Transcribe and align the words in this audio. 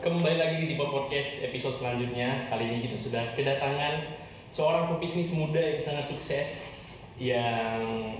kembali 0.00 0.40
lagi 0.40 0.56
di 0.64 0.66
Tipe 0.72 0.86
Podcast 0.88 1.44
episode 1.44 1.76
selanjutnya. 1.76 2.48
Kali 2.48 2.72
ini 2.72 2.88
kita 2.88 2.96
sudah 2.96 3.24
kedatangan 3.36 4.00
seorang 4.48 4.88
pebisnis 4.96 5.28
muda 5.36 5.60
yang 5.60 5.76
sangat 5.76 6.08
sukses 6.08 6.50
yang 7.20 8.16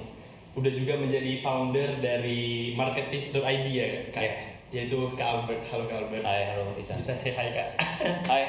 udah 0.52 0.72
juga 0.76 1.00
menjadi 1.00 1.40
founder 1.40 2.04
dari 2.04 2.76
marketis.id 2.76 3.64
ya 3.72 3.88
kak 4.12 4.20
Ya. 4.20 4.32
yaitu 4.76 5.08
Kak 5.16 5.24
Albert. 5.24 5.64
Halo 5.72 5.88
Kak 5.88 6.04
Albert. 6.04 6.20
Hai, 6.20 6.52
halo 6.52 6.76
Isan. 6.76 7.00
Bisa 7.00 7.16
say 7.16 7.32
hi 7.32 7.48
kak. 7.48 7.68
Hai. 8.30 8.44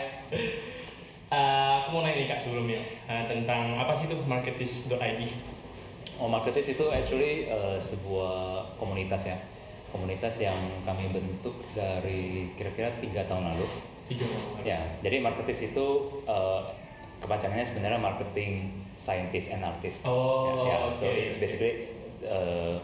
Eh, 1.32 1.72
aku 1.80 1.88
mau 1.96 2.04
nanya 2.04 2.20
nih 2.20 2.28
kak 2.28 2.44
sebelumnya 2.44 2.84
eh, 3.08 3.24
tentang 3.32 3.80
apa 3.80 3.96
sih 3.96 4.12
itu 4.12 4.20
marketis.id? 4.28 5.22
Oh, 6.20 6.28
Marketis 6.28 6.76
itu 6.76 6.86
actually 6.92 7.48
eh, 7.48 7.80
sebuah 7.80 8.76
komunitas 8.76 9.24
ya. 9.24 9.40
Komunitas 9.92 10.40
yang 10.40 10.58
kami 10.88 11.12
bentuk 11.12 11.54
dari 11.76 12.48
kira-kira 12.56 12.90
tiga 13.04 13.28
tahun 13.28 13.56
lalu. 13.56 13.68
Tiga 14.08 14.26
tahun. 14.28 14.64
Ya, 14.64 14.80
jadi 15.04 15.20
Marketis 15.20 15.72
itu 15.72 15.88
eh, 16.26 16.62
kepanjangannya 17.22 17.66
sebenarnya 17.68 18.00
marketing 18.02 18.72
scientist 18.98 19.54
and 19.54 19.62
artist. 19.62 20.04
Oh, 20.08 20.66
ya, 20.66 20.88
ya. 20.88 20.96
So 20.96 21.06
oke. 21.06 21.16
it's 21.28 21.38
basically 21.38 21.92
eh, 22.24 22.76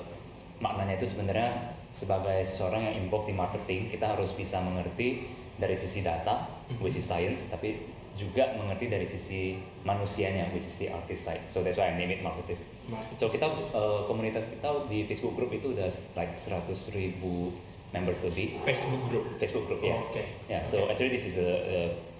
maknanya 0.62 0.98
itu 1.02 1.10
sebenarnya 1.10 1.74
sebagai 1.90 2.46
seseorang 2.46 2.86
yang 2.92 2.96
involved 3.08 3.26
di 3.26 3.34
marketing, 3.34 3.90
kita 3.90 4.14
harus 4.14 4.36
bisa 4.38 4.62
mengerti 4.62 5.26
dari 5.58 5.74
sisi 5.74 6.06
data, 6.06 6.46
Mhm. 6.70 6.84
which 6.86 7.00
is 7.00 7.08
science, 7.10 7.50
tapi 7.50 7.74
juga 8.18 8.58
mengerti 8.58 8.90
dari 8.90 9.06
sisi 9.06 9.56
manusianya, 9.82 10.50
which 10.50 10.66
is 10.66 10.76
the 10.76 10.90
artist 10.90 11.22
side. 11.24 11.46
So 11.46 11.62
that's 11.62 11.78
why 11.78 11.88
I 11.88 11.96
name 11.96 12.10
it 12.10 12.20
Marketis. 12.20 12.66
Marketis. 12.86 13.16
So 13.16 13.30
kita 13.30 13.46
eh, 13.48 14.00
komunitas 14.06 14.50
kita 14.50 14.90
di 14.90 15.06
Facebook 15.06 15.38
group 15.38 15.54
itu 15.54 15.72
udah 15.72 15.86
like 16.14 16.34
100 16.34 16.66
ribu 16.92 17.54
members 17.94 18.20
lebih. 18.22 18.58
Facebook 18.66 19.04
group. 19.08 19.26
Facebook 19.38 19.66
group 19.66 19.80
ya. 19.80 19.96
Oh, 19.96 20.10
Oke. 20.10 20.24
Ya, 20.46 20.60
so 20.60 20.90
actually 20.90 21.14
this 21.14 21.30
is 21.30 21.38
a, 21.38 21.52
a 21.64 21.78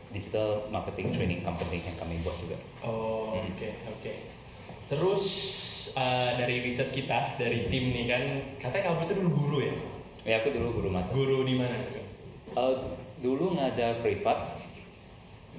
digital 0.08 0.64
marketing 0.70 1.12
training 1.12 1.42
company 1.42 1.84
yang 1.84 1.98
kami 1.98 2.22
buat 2.22 2.38
juga. 2.40 2.56
Oh, 2.80 3.36
Hmm. 3.36 3.52
oke, 3.52 3.70
oke. 3.92 4.12
Terus 4.88 5.24
eh, 5.92 6.32
dari 6.38 6.64
riset 6.64 6.90
kita, 6.90 7.36
dari 7.36 7.68
tim 7.68 7.92
nih 7.92 8.06
kan, 8.08 8.24
katanya 8.58 8.94
kamu 8.94 9.04
itu 9.04 9.14
dulu 9.20 9.30
guru 9.36 9.58
ya? 9.66 9.76
Ya 10.24 10.36
aku 10.40 10.52
dulu 10.52 10.80
guru 10.80 10.90
mata. 10.90 11.12
Guru 11.12 11.44
di 11.44 11.60
mana? 11.60 11.76
Eh, 12.56 12.76
dulu 13.20 13.58
ngajar 13.58 14.00
privat 14.00 14.57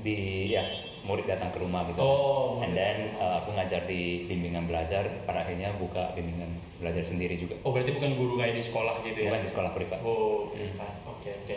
di 0.01 0.17
ya 0.49 0.63
murid 1.03 1.25
datang 1.25 1.49
ke 1.49 1.59
rumah 1.59 1.87
gitu. 1.89 1.99
Oh, 1.99 2.61
And 2.61 2.75
then 2.75 3.17
uh, 3.17 3.41
aku 3.41 3.55
ngajar 3.55 3.87
di 3.87 4.27
bimbingan 4.27 4.67
belajar, 4.67 5.07
pada 5.25 5.43
akhirnya 5.43 5.73
buka 5.75 6.13
bimbingan 6.13 6.53
belajar 6.77 7.01
sendiri 7.01 7.35
juga. 7.35 7.57
Oh, 7.63 7.71
berarti 7.71 7.95
bukan 7.95 8.13
guru 8.15 8.37
kayak 8.37 8.55
di 8.55 8.63
sekolah 8.63 9.01
gitu 9.03 9.19
ya? 9.19 9.31
Bukan 9.31 9.43
di 9.43 9.51
sekolah 9.51 9.71
privat. 9.73 9.99
Oh, 10.03 10.51
privat. 10.51 10.93
Oke, 11.07 11.31
oke. 11.35 11.57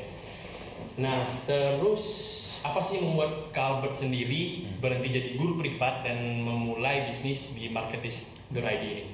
Nah, 0.97 1.25
terus 1.43 2.03
apa 2.61 2.77
sih 2.79 3.01
yang 3.01 3.11
membuat 3.11 3.49
Kak 3.49 3.65
Albert 3.81 3.97
sendiri 3.97 4.41
Hmm. 4.61 4.77
berhenti 4.77 5.09
jadi 5.09 5.29
guru 5.33 5.57
privat 5.57 6.05
dan 6.05 6.17
memulai 6.41 7.09
bisnis 7.09 7.51
di 7.51 7.67
marketis.id 7.67 8.61
ini? 8.81 9.05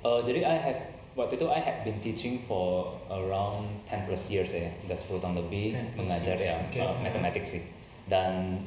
Uh, 0.00 0.22
jadi 0.22 0.42
I 0.42 0.56
have 0.58 0.80
waktu 1.14 1.34
itu 1.34 1.46
I 1.46 1.58
have 1.58 1.82
been 1.82 1.98
teaching 1.98 2.38
for 2.40 2.94
around 3.08 3.82
10 3.86 4.06
plus 4.06 4.26
years 4.28 4.50
ya, 4.50 4.70
udah 4.84 4.94
10 4.94 5.18
tahun 5.18 5.34
lebih 5.36 5.74
10 5.74 5.94
plus 5.94 5.98
mengajar 5.98 6.36
years, 6.38 6.46
ya 6.48 6.54
oke. 6.60 6.78
uh, 6.78 6.94
matematik 7.02 7.42
sih. 7.42 7.62
Dan 8.08 8.64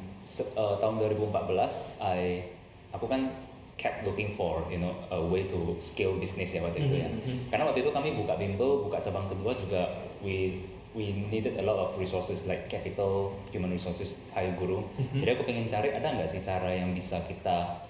uh, 0.56 0.74
tahun 0.78 1.02
2014 1.02 1.98
I 2.00 2.46
aku 2.94 3.10
kan 3.10 3.28
kept 3.76 4.06
looking 4.06 4.30
for 4.38 4.62
you 4.70 4.78
know 4.78 4.94
a 5.10 5.18
way 5.18 5.42
to 5.48 5.74
scale 5.82 6.14
business 6.16 6.54
ya 6.54 6.62
waktu 6.62 6.86
itu 6.86 7.02
ya. 7.02 7.08
Mhm, 7.10 7.18
mhm. 7.18 7.38
Karena 7.50 7.66
waktu 7.66 7.82
itu 7.82 7.90
kami 7.90 8.14
buka 8.14 8.38
bimbel, 8.38 8.86
buka 8.86 9.02
cabang 9.02 9.26
kedua 9.26 9.52
juga 9.58 9.82
we 10.22 10.62
we 10.92 11.10
needed 11.32 11.56
a 11.56 11.64
lot 11.64 11.80
of 11.80 11.90
resources 11.96 12.44
like 12.44 12.68
capital, 12.68 13.32
human 13.50 13.72
resources, 13.72 14.14
hire 14.30 14.54
guru. 14.54 14.84
Mhm. 15.00 15.24
Jadi 15.24 15.30
aku 15.34 15.42
pengen 15.48 15.66
cari 15.66 15.90
ada 15.90 16.06
nggak 16.14 16.28
sih 16.30 16.40
cara 16.44 16.70
yang 16.70 16.94
bisa 16.94 17.18
kita 17.26 17.82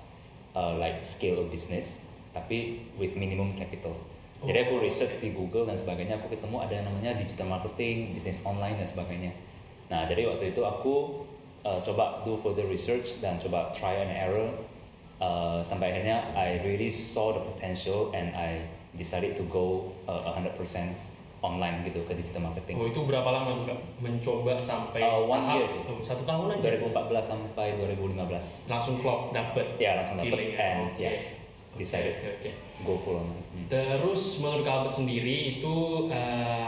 uh, 0.56 0.72
like 0.80 1.04
scale 1.04 1.42
a 1.42 1.46
business 1.50 2.00
tapi 2.32 2.80
with 2.96 3.12
minimum 3.18 3.52
capital. 3.52 3.92
Jadi 4.42 4.58
aku 4.66 4.74
Oh. 4.74 4.82
research 4.82 5.22
di 5.22 5.30
Google 5.30 5.70
dan 5.70 5.78
sebagainya, 5.78 6.18
aku 6.18 6.34
ketemu 6.34 6.56
ada 6.58 6.74
yang 6.74 6.86
namanya 6.90 7.14
digital 7.14 7.46
marketing, 7.46 8.10
bisnis 8.10 8.42
online 8.42 8.74
dan 8.74 8.88
sebagainya. 8.88 9.30
Nah, 9.86 10.02
jadi 10.02 10.26
waktu 10.26 10.50
itu 10.50 10.66
aku 10.66 11.22
uh, 11.62 11.80
coba 11.80 12.22
do 12.22 12.34
further 12.34 12.64
research 12.64 13.18
dan 13.18 13.38
coba 13.38 13.70
try 13.70 13.94
and 13.96 14.10
error 14.10 14.48
uh, 15.18 15.60
sampai 15.60 15.90
akhirnya 15.90 16.30
I 16.32 16.60
really 16.60 16.88
saw 16.88 17.32
the 17.32 17.42
potential 17.42 18.10
and 18.12 18.30
I 18.32 18.66
decided 18.92 19.34
to 19.34 19.44
go 19.44 19.88
uh, 20.04 20.32
100% 20.32 20.58
online 21.40 21.82
gitu 21.82 22.04
ke 22.04 22.14
digital 22.14 22.38
marketing. 22.44 22.78
Oh, 22.78 22.86
itu 22.86 23.02
berapa 23.02 23.26
lama 23.26 23.50
tuh 23.52 23.66
Kak? 23.66 23.78
Mencoba 23.98 24.54
sampai 24.56 25.02
Uh, 25.02 25.26
one 25.26 25.42
tahap- 25.42 25.56
year 25.56 25.66
sih. 25.66 25.82
oh, 25.82 25.98
satu 25.98 26.22
tahun 26.22 26.54
aja? 26.54 26.70
2014 26.78 27.18
sampai 27.24 27.66
2015. 27.76 28.70
Langsung 28.70 29.02
klop, 29.02 29.34
dapet? 29.34 29.66
Ya, 29.76 29.98
langsung 29.98 30.16
dapet 30.16 30.30
feeling 30.30 30.54
and 30.54 30.78
Oke. 30.88 31.02
ya 31.02 31.10
decided 31.72 32.14
Oke, 32.14 32.28
oke, 32.28 32.38
oke. 32.38 32.50
go 32.84 32.94
full 32.94 33.16
online. 33.16 33.42
Hmm. 33.48 33.66
Terus 33.66 34.22
menurut 34.38 34.62
Albert 34.62 34.94
sendiri 34.94 35.36
itu 35.56 35.74
eh, 36.12 36.66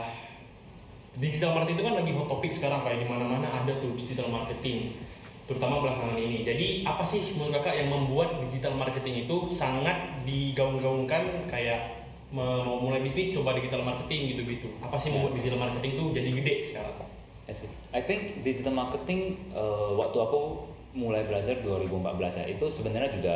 digital 1.19 1.55
marketing 1.55 1.77
itu 1.79 1.85
kan 1.87 1.95
lagi 2.01 2.13
hot 2.15 2.29
topic 2.31 2.51
sekarang 2.51 2.81
kayak 2.83 2.99
di 3.03 3.07
mana-mana 3.07 3.47
ada 3.47 3.73
tuh 3.79 3.95
digital 3.95 4.27
marketing 4.31 4.99
terutama 5.45 5.85
belakangan 5.85 6.17
ini. 6.17 6.41
Jadi 6.43 6.67
apa 6.89 7.05
sih 7.05 7.37
menurut 7.37 7.61
kakak 7.61 7.77
yang 7.85 7.93
membuat 7.93 8.41
digital 8.49 8.75
marketing 8.75 9.29
itu 9.29 9.37
sangat 9.53 10.25
digaung-gaungkan 10.25 11.49
kayak 11.53 12.01
mau 12.35 12.81
mulai 12.81 13.05
bisnis 13.05 13.31
coba 13.31 13.55
digital 13.55 13.85
marketing 13.85 14.35
gitu-gitu. 14.35 14.69
Apa 14.81 14.97
sih 14.97 15.13
membuat 15.13 15.37
digital 15.39 15.61
marketing 15.61 15.91
itu 16.01 16.05
jadi 16.17 16.31
gede 16.33 16.55
sekarang? 16.73 16.97
I 17.45 17.53
see. 17.53 17.69
I 17.93 18.01
think 18.01 18.41
digital 18.41 18.73
marketing 18.73 19.37
uh, 19.53 19.93
waktu 20.01 20.17
aku 20.17 20.65
mulai 20.97 21.27
belajar 21.27 21.59
2014 21.61 22.41
ya 22.41 22.45
itu 22.49 22.67
sebenarnya 22.71 23.11
juga 23.13 23.35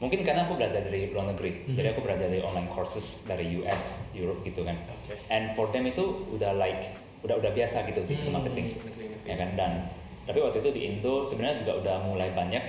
mungkin 0.00 0.20
karena 0.20 0.42
aku 0.42 0.56
belajar 0.56 0.80
dari 0.80 1.08
luar 1.08 1.28
negeri 1.28 1.62
Mhm. 1.62 1.76
jadi 1.76 1.86
aku 1.92 2.00
belajar 2.00 2.26
dari 2.26 2.40
online 2.40 2.66
courses 2.66 3.22
dari 3.22 3.44
US 3.58 4.00
Europe 4.10 4.40
gitu 4.42 4.64
kan 4.64 4.80
Oke. 5.04 5.14
and 5.28 5.52
for 5.52 5.68
them 5.68 5.84
itu 5.84 6.02
udah 6.26 6.56
like 6.56 6.88
udah 7.20 7.36
udah 7.36 7.52
biasa 7.52 7.84
gitu 7.84 8.00
digital 8.04 8.32
Hmm, 8.32 8.36
marketing 8.40 8.74
ngerti. 8.74 9.28
ya 9.28 9.36
kan 9.36 9.50
dan 9.54 9.72
tapi 10.24 10.38
waktu 10.38 10.58
itu 10.58 10.70
di 10.70 10.80
Indo 10.86 11.20
sebenarnya 11.20 11.56
juga 11.58 11.72
udah 11.76 11.96
mulai 12.02 12.32
banyak 12.32 12.64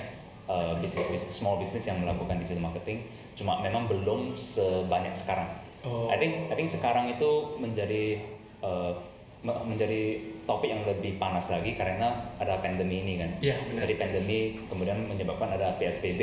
uh, 0.46 0.76
bisnis 0.78 1.08
small 1.26 1.56
business 1.56 1.86
yang 1.86 1.98
melakukan 1.98 2.36
digital 2.38 2.60
marketing 2.62 3.08
cuma 3.32 3.58
memang 3.60 3.88
belum 3.88 4.36
sebanyak 4.36 5.16
sekarang 5.16 5.48
Oh. 5.82 6.06
I 6.06 6.16
think 6.16 6.46
I 6.46 6.54
think 6.54 6.70
sekarang 6.70 7.10
itu 7.10 7.26
menjadi 7.58 8.22
uh, 8.62 8.94
me- 9.42 9.66
menjadi 9.66 10.14
topik 10.46 10.70
yang 10.70 10.86
lebih 10.86 11.18
panas 11.18 11.50
lagi 11.50 11.74
karena 11.74 12.22
ada 12.38 12.62
pandemi 12.62 13.02
ini 13.02 13.18
kan. 13.18 13.34
Iya, 13.42 13.58
benar. 13.66 13.82
Jadi 13.82 13.94
pandemi 13.98 14.40
kemudian 14.70 15.02
menyebabkan 15.02 15.50
ada 15.50 15.74
PSBB 15.82 16.22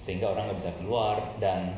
sehingga 0.00 0.32
orang 0.32 0.50
nggak 0.50 0.58
bisa 0.64 0.72
keluar 0.80 1.16
dan 1.38 1.72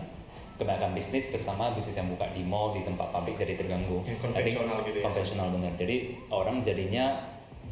kebanyakan 0.56 0.94
bisnis 0.94 1.34
terutama 1.34 1.74
bisnis 1.74 1.98
yang 1.98 2.06
buka 2.06 2.30
di 2.30 2.46
mall 2.46 2.70
di 2.76 2.86
tempat 2.86 3.10
publik 3.10 3.34
jadi 3.34 3.58
terganggu. 3.58 4.02
Konvensional 4.22 4.86
gitu 4.86 4.98
ya. 5.00 5.04
Konvensional 5.04 5.46
benar. 5.50 5.72
Jadi 5.74 5.96
orang 6.30 6.62
jadinya 6.62 7.18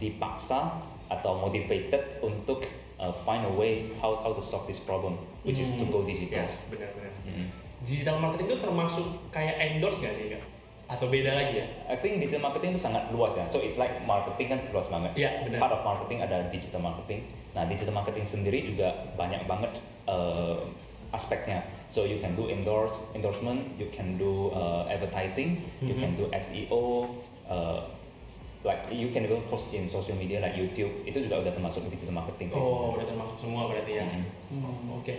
dipaksa 0.00 0.80
atau 1.10 1.38
motivated 1.42 2.22
untuk 2.22 2.66
uh, 2.98 3.10
find 3.12 3.46
a 3.46 3.52
way 3.52 3.90
how 3.98 4.14
how 4.18 4.30
to 4.30 4.42
solve 4.42 4.66
this 4.70 4.78
problem 4.78 5.18
which 5.42 5.58
is 5.58 5.74
to 5.74 5.84
go 5.90 6.02
digital. 6.02 6.46
Ya, 6.46 6.54
benar-benar. 6.70 7.12
Mhm. 7.26 7.46
Digital 7.80 8.16
marketing 8.20 8.46
itu 8.52 8.58
termasuk 8.60 9.06
kayak 9.32 9.56
endorse 9.56 9.98
nggak 10.04 10.14
sih 10.18 10.26
kak? 10.36 10.42
Atau 10.90 11.06
beda 11.06 11.30
lagi 11.30 11.62
ya? 11.62 11.66
I 11.86 11.94
think 11.94 12.18
digital 12.18 12.42
marketing 12.42 12.74
itu 12.74 12.82
sangat 12.82 13.06
luas 13.14 13.38
ya. 13.38 13.46
So 13.46 13.62
it's 13.62 13.78
like 13.78 13.94
marketing 14.02 14.50
kan 14.50 14.60
luas 14.74 14.90
banget. 14.90 15.14
Iya, 15.14 15.46
benar. 15.46 15.58
Part 15.62 15.72
of 15.78 15.82
marketing 15.86 16.18
ada 16.20 16.50
digital 16.50 16.82
marketing. 16.82 17.30
Nah 17.54 17.62
digital 17.70 17.94
marketing 17.94 18.26
sendiri 18.26 18.66
juga 18.66 18.90
banyak 19.14 19.46
banget 19.46 19.70
uh, 20.10 20.58
aspeknya. 21.14 21.62
So 21.94 22.02
you 22.02 22.18
can 22.18 22.34
do 22.34 22.50
endorse 22.50 23.06
endorsement, 23.14 23.78
you 23.78 23.86
can 23.94 24.18
do 24.18 24.50
uh, 24.50 24.90
advertising, 24.90 25.62
you 25.78 25.94
Mhm. 25.94 26.02
can 26.02 26.12
do 26.18 26.24
SEO, 26.30 27.06
uh, 27.46 27.86
like 28.62 28.82
you 28.90 29.10
can 29.10 29.26
even 29.26 29.42
post 29.46 29.70
in 29.70 29.86
social 29.86 30.14
media 30.14 30.42
like 30.42 30.58
YouTube. 30.58 30.90
Itu 31.06 31.22
juga 31.22 31.42
udah 31.42 31.52
termasuk 31.54 31.86
digital 31.86 32.18
marketing 32.18 32.50
sih. 32.50 32.62
Oh, 32.62 32.98
udah 32.98 33.06
termasuk 33.06 33.38
semua 33.38 33.70
berarti 33.70 33.92
ya. 33.98 34.06
Mhm. 34.06 34.22
Hmm, 34.58 34.98
Oke. 34.98 35.14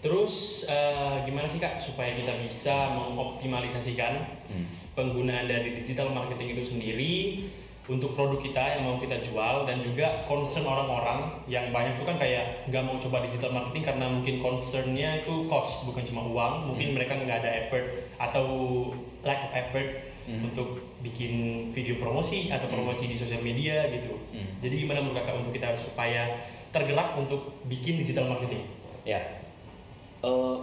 Terus 0.00 0.64
eh, 0.64 1.16
gimana 1.28 1.44
sih 1.44 1.60
kak 1.60 1.76
supaya 1.76 2.12
kita 2.12 2.32
bisa 2.40 2.96
mengoptimalisasikan 2.96 4.40
Hmm. 4.50 4.66
penggunaan 4.98 5.46
dari 5.46 5.76
digital 5.76 6.10
marketing 6.10 6.58
itu 6.58 6.74
sendiri 6.74 7.14
untuk 7.86 8.14
produk 8.14 8.38
kita 8.38 8.78
yang 8.78 8.82
mau 8.82 8.96
kita 8.96 9.18
jual 9.20 9.62
dan 9.62 9.82
juga 9.82 10.22
concern 10.26 10.62
orang-orang 10.62 11.26
yang 11.46 11.70
banyak 11.70 11.94
tuh 11.94 12.06
kan 12.06 12.16
kayak 12.16 12.66
nggak 12.66 12.82
mau 12.82 12.98
coba 12.98 13.22
digital 13.22 13.50
marketing 13.50 13.82
karena 13.82 14.06
mungkin 14.06 14.38
concernnya 14.38 15.22
itu 15.22 15.46
cost 15.46 15.86
bukan 15.86 16.02
cuma 16.02 16.22
uang 16.24 16.54
mungkin 16.66 16.90
Hmm. 16.90 16.96
mereka 16.98 17.14
nggak 17.14 17.38
ada 17.42 17.50
effort 17.62 17.86
atau 18.16 18.46
lack 19.22 19.46
of 19.46 19.52
effort 19.54 19.88
Hmm. 20.26 20.46
untuk 20.46 20.68
bikin 21.00 21.32
video 21.70 21.98
promosi 21.98 22.48
atau 22.48 22.66
Hmm. 22.66 22.74
promosi 22.78 23.04
di 23.06 23.14
sosial 23.14 23.42
media 23.42 23.84
gitu 23.86 24.16
Hmm. 24.32 24.58
jadi 24.58 24.74
gimana 24.80 25.02
menurut 25.02 25.20
kakak 25.20 25.36
untuk 25.44 25.52
kita 25.52 25.76
supaya 25.76 26.40
tergerak 26.70 27.14
untuk 27.14 27.62
bikin 27.66 28.00
digital 28.00 28.26
marketing 28.26 28.64
Ya, 29.00 29.16
Eh, 30.20 30.56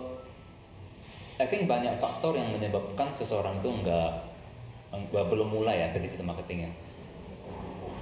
I 1.37 1.45
think 1.45 1.65
banyak 1.65 1.93
faktor 1.97 2.33
yang 2.33 2.49
menyebabkan 2.49 3.13
seseorang 3.13 3.57
itu 3.57 3.69
nggak 3.69 4.09
nggak 4.87 5.25
belum 5.27 5.53
mulai 5.53 5.85
ya 5.85 5.87
ke 5.91 5.99
digital 5.99 6.25
marketing 6.25 6.65
ya. 6.65 6.71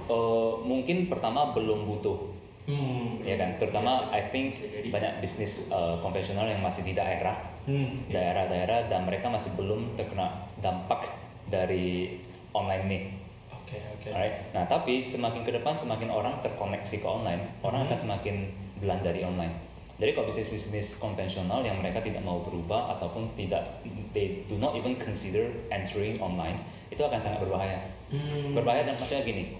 eh, 0.06 0.52
mungkin 0.62 1.10
pertama 1.10 1.50
belum 1.50 1.82
butuh 1.84 2.38
Hmm. 2.66 3.22
ya 3.22 3.38
kan 3.38 3.54
terutama 3.58 4.10
I 4.10 4.26
think 4.30 4.58
banyak 4.90 5.18
bisnis 5.18 5.66
eh, 5.66 5.94
konvensional 5.98 6.46
yang 6.46 6.58
masih 6.58 6.82
di 6.82 6.94
daerah 6.94 7.34
Hmm. 7.62 8.06
daerah-daerah 8.06 8.86
dan 8.86 9.02
mereka 9.02 9.26
masih 9.26 9.54
belum 9.54 9.94
terkena 9.94 10.30
dampak 10.58 11.10
dari 11.46 12.18
online 12.50 12.84
nih 12.86 13.02
Oke 13.50 13.82
oke. 13.98 14.08
Alright. 14.14 14.54
Nah, 14.54 14.62
tapi 14.62 15.02
semakin 15.02 15.42
ke 15.42 15.50
depan 15.50 15.74
semakin 15.74 16.06
orang 16.06 16.38
terkoneksi 16.38 17.02
ke 17.02 17.06
online, 17.06 17.42
orang 17.66 17.82
Hmm. 17.82 17.90
akan 17.90 17.98
semakin 17.98 18.36
belanja 18.78 19.10
di 19.10 19.26
online. 19.26 19.50
Jadi 19.96 20.12
kalau 20.12 20.28
bisnis-bisnis 20.28 21.00
konvensional 21.00 21.64
yang 21.64 21.80
mereka 21.80 22.04
tidak 22.04 22.20
mau 22.20 22.44
berubah 22.44 22.96
ataupun 22.96 23.32
tidak 23.32 23.64
they 24.12 24.44
do 24.44 24.60
not 24.60 24.76
even 24.76 24.92
consider 25.00 25.48
entering 25.72 26.20
online, 26.20 26.60
itu 26.92 27.00
akan 27.00 27.16
sangat 27.16 27.40
berbahaya. 27.40 27.80
Hmm. 28.12 28.52
Berbahaya 28.52 28.84
dan 28.84 29.00
maksudnya 29.00 29.24
gini. 29.24 29.56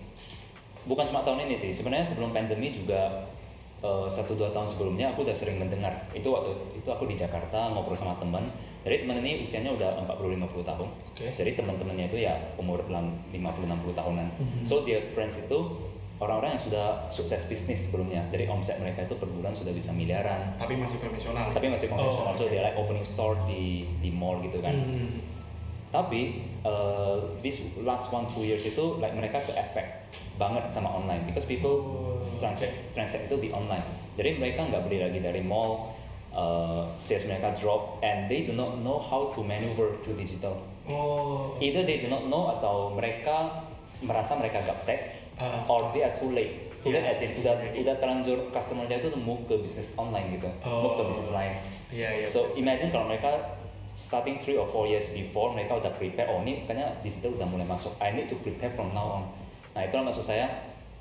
Bukan 0.84 1.08
cuma 1.08 1.24
tahun 1.24 1.48
ini 1.48 1.56
sih, 1.56 1.72
sebenarnya 1.72 2.04
sebelum 2.06 2.36
pandemi 2.36 2.68
juga 2.68 3.26
eh, 3.80 4.08
satu 4.08 4.36
dua 4.36 4.52
tahun 4.52 4.68
sebelumnya 4.68 5.12
aku 5.12 5.24
udah 5.24 5.36
sering 5.36 5.56
mendengar 5.60 5.92
itu 6.12 6.28
waktu 6.28 6.52
itu 6.76 6.88
aku 6.88 7.04
di 7.08 7.16
Jakarta 7.16 7.68
ngobrol 7.72 7.96
sama 7.96 8.16
teman 8.16 8.40
jadi 8.86 9.04
teman 9.04 9.20
ini 9.20 9.44
usianya 9.44 9.68
udah 9.74 10.00
40-50 10.06 10.64
tahun 10.64 10.88
Oke. 11.12 11.26
jadi 11.36 11.50
teman-temannya 11.58 12.06
itu 12.08 12.24
ya 12.24 12.38
umur 12.56 12.80
50-60 12.88 13.92
tahunan 13.92 14.26
Mhm. 14.40 14.62
so 14.64 14.80
their 14.86 15.02
friends 15.12 15.36
itu 15.36 15.58
orang-orang 16.16 16.56
yang 16.56 16.62
sudah 16.62 16.86
sukses 17.08 17.44
bisnis 17.44 17.86
sebelumnya 17.86 18.24
jadi 18.26 18.48
omset 18.48 18.76
mereka 18.76 19.04
itu 19.04 19.14
per 19.14 19.28
bulan 19.28 19.52
sudah 19.52 19.70
bisa 19.70 19.92
miliaran 19.92 20.56
Tapi 20.56 20.74
masih 20.74 20.96
konvensional. 20.96 21.52
tapi 21.52 21.66
masih 21.68 21.86
konvensional 21.86 22.32
Oh, 22.32 22.36
so 22.36 22.44
oke. 22.44 22.50
dia 22.50 22.62
like 22.62 22.74
opening 22.74 23.04
store 23.04 23.36
di 23.44 23.84
di 23.98 24.08
mall 24.08 24.40
gitu 24.40 24.58
kan 24.58 24.72
Hmm. 24.72 25.20
tapi 25.88 26.22
uh, 26.62 27.16
this 27.40 27.60
last 27.80 28.08
one 28.10 28.24
two 28.26 28.42
years 28.42 28.62
itu 28.62 28.96
like 28.96 29.12
mereka 29.12 29.40
ke 29.40 29.52
efek 29.52 29.86
banget 30.36 30.68
sama 30.68 30.88
online 30.90 31.24
because 31.24 31.44
people 31.44 31.76
Oh, 31.80 32.20
transact 32.36 32.76
transact 32.92 33.28
itu 33.28 33.36
di 33.38 33.48
online 33.48 33.84
jadi 34.14 34.36
mereka 34.36 34.64
nggak 34.64 34.82
beli 34.82 35.00
lagi 35.00 35.20
dari 35.20 35.40
mall 35.40 35.92
uh, 36.30 36.84
sales 36.94 37.24
mereka 37.24 37.52
drop 37.52 37.96
and 38.00 38.24
they 38.26 38.40
do 38.40 38.52
not 38.52 38.76
know 38.78 38.96
how 38.98 39.28
to 39.28 39.40
maneuver 39.40 39.96
to 40.00 40.12
digital 40.12 40.56
Oh. 40.86 41.56
either 41.58 41.82
they 41.82 41.98
do 41.98 42.06
not 42.06 42.24
know 42.24 42.48
atau 42.50 42.88
mereka 42.90 43.64
merasa 44.00 44.32
mereka 44.32 44.60
gaptek 44.62 45.25
Ah. 45.36 45.64
or 45.66 45.92
they 45.92 46.00
are 46.00 46.12
too 46.12 46.30
late 46.30 46.72
too 46.80 46.88
late 46.88 47.00
Yeah. 47.00 47.12
as 47.12 47.20
in 47.20 47.36
udah 47.36 47.54
udah 47.72 47.94
terlanjur 47.96 48.38
customernya 48.50 48.96
itu 48.96 49.08
to 49.08 49.18
move 49.18 49.44
ke 49.44 49.54
bisnis 49.56 49.92
online 49.94 50.32
gitu 50.32 50.48
move 50.64 50.94
ke 50.94 51.02
Oh. 51.02 51.08
bisnis 51.08 51.30
lain 51.30 51.52
Iya 51.86 52.08
iya. 52.10 52.26
So 52.26 52.50
imagine 52.54 52.90
kalau 52.90 53.06
mereka 53.06 53.30
starting 53.94 54.36
three 54.36 54.54
or 54.54 54.66
four 54.66 54.84
years 54.84 55.06
before 55.08 55.54
mereka 55.54 55.78
udah 55.78 55.88
prepare, 55.90 56.26
oh 56.26 56.42
ini 56.42 56.60
kayaknya 56.60 56.98
digital 57.00 57.32
udah 57.32 57.46
mulai 57.46 57.62
masuk. 57.64 57.94
I 57.96 58.10
need 58.10 58.26
to 58.26 58.36
prepare 58.36 58.68
from 58.68 58.90
now 58.90 59.06
on. 59.16 59.24
Nah 59.72 59.80
itulah 59.80 60.04
maksud 60.04 60.26
saya 60.26 60.50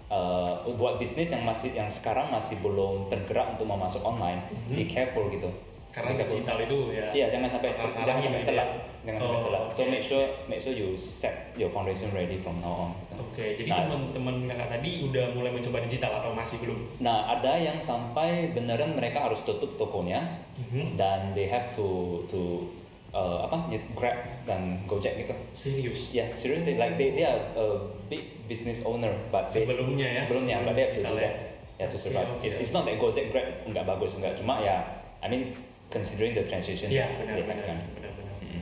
uh, 0.08 0.54
buat 0.72 0.96
bisnis 0.96 1.28
yang 1.28 1.42
masih 1.42 1.74
yang 1.74 1.90
sekarang 1.90 2.30
masih 2.30 2.62
belum 2.62 3.10
tergerak 3.10 3.50
untuk 3.50 3.66
mau 3.66 3.76
masuk 3.76 4.00
online, 4.02 4.40
Mhm. 4.46 4.78
be 4.78 4.86
careful 4.86 5.26
gitu. 5.28 5.50
Karena 5.90 6.16
digital 6.18 6.58
itu 6.62 6.78
ya. 6.94 7.10
Iya 7.12 7.26
jangan 7.34 7.50
sampai 7.50 7.70
jangan 8.04 8.22
sampai 8.22 8.42
telat, 8.46 8.70
sampai 9.14 9.22
Oh, 9.22 9.46
telat. 9.46 9.64
So 9.70 9.82
make 9.86 10.02
sure 10.02 10.26
make 10.48 10.58
sure 10.58 10.74
you 10.74 10.96
set 10.96 11.54
your 11.54 11.70
foundation 11.70 12.10
ready 12.10 12.42
from 12.42 12.58
now 12.58 12.90
on. 12.90 12.92
gitu. 13.06 13.22
Oke, 13.22 13.46
jadi 13.54 13.70
Nah. 13.70 13.86
teman-teman 13.86 14.36
kakak 14.48 14.68
tadi 14.72 14.90
udah 15.06 15.26
mulai 15.32 15.52
mencoba 15.52 15.78
digital 15.84 16.12
atau 16.18 16.32
masih 16.32 16.58
belum? 16.58 16.80
Nah 16.98 17.30
ada 17.30 17.54
yang 17.56 17.78
sampai 17.78 18.50
beneran 18.52 18.96
mereka 18.96 19.22
harus 19.22 19.44
tutup 19.44 19.76
tokonya, 19.76 20.42
Mhm. 20.58 20.96
dan 20.96 21.36
they 21.36 21.46
have 21.46 21.70
to 21.72 21.86
to 22.26 22.66
uh, 23.12 23.48
apa 23.48 23.72
ya, 23.72 23.80
Grab 23.94 24.18
dan 24.44 24.84
Gojek 24.84 25.16
gitu. 25.16 25.36
Serius. 25.54 26.12
Yeah, 26.12 26.28
seriously, 26.34 26.76
like 26.76 26.96
they 26.96 27.14
they 27.14 27.24
are 27.24 27.40
a 27.56 27.68
big 28.08 28.44
business 28.46 28.84
owner, 28.84 29.12
but 29.30 29.48
they 29.52 29.64
Sebelumnya 29.64 30.08
ya. 30.12 30.22
sebelumnya, 30.24 30.56
but 30.68 30.74
they 30.76 30.84
have 30.84 30.96
to 30.96 31.00
do 31.00 31.08
Digital 31.08 31.16
ya. 31.16 31.24
that, 31.24 31.36
yeah, 31.80 31.88
to 31.88 31.96
survive. 31.96 32.28
It's, 32.44 32.72
not 32.72 32.84
that 32.84 33.00
Gojek 33.00 33.32
Grab 33.32 33.48
nggak 33.64 33.86
bagus 33.88 34.20
nggak, 34.20 34.36
cuma 34.36 34.60
ya, 34.60 34.84
I 35.24 35.32
mean 35.32 35.56
considering 35.88 36.36
the 36.36 36.44
transition 36.44 36.92
Iya 36.92 37.08
benar 37.16 37.40
they 37.40 37.46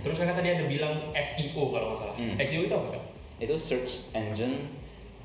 Terus 0.04 0.16
kakak 0.20 0.36
tadi 0.36 0.50
ada 0.52 0.66
bilang 0.68 0.96
SEO 1.16 1.64
kalau 1.72 1.96
nggak 1.96 2.00
salah. 2.00 2.16
Hmm. 2.20 2.36
SEO 2.38 2.62
itu 2.68 2.74
apa 2.76 2.88
kak? 2.94 3.04
Itu 3.40 3.56
search 3.56 3.92
engine 4.12 4.68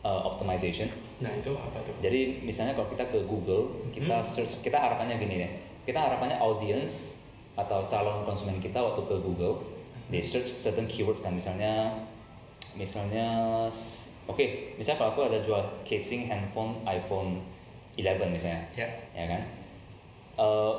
uh, 0.01 0.23
optimization. 0.25 0.87
Nah 1.19 1.35
itu 1.35 1.51
apa 1.53 1.83
tuh? 1.83 1.95
Jadi 1.99 2.41
misalnya 2.41 2.73
kalau 2.73 2.87
kita 2.89 3.11
ke 3.11 3.19
Google, 3.27 3.75
kita 3.91 4.17
Mhm. 4.17 4.25
search, 4.25 4.63
kita 4.63 4.79
harapannya 4.79 5.19
gini 5.19 5.43
deh, 5.43 5.51
kita 5.85 5.99
harapannya 5.99 6.39
audience 6.39 7.19
atau 7.59 7.83
calon 7.85 8.23
konsumen 8.23 8.57
kita 8.57 8.79
waktu 8.79 9.03
ke 9.03 9.19
Google, 9.19 9.59
they 10.09 10.23
search 10.23 10.47
certain 10.47 10.87
keywords 10.87 11.19
kan 11.19 11.35
misalnya, 11.35 11.91
misalnya, 12.73 13.67
oke, 14.25 14.47
misalnya 14.79 14.95
kalau 14.97 15.11
aku 15.13 15.23
ada 15.27 15.43
jual 15.43 15.59
casing 15.83 16.31
handphone 16.31 16.79
iPhone 16.87 17.43
11 17.99 18.31
misalnya, 18.31 18.63
Ya. 18.75 18.87
ya 19.13 19.27
kan, 19.27 19.43
Eh, 20.39 20.75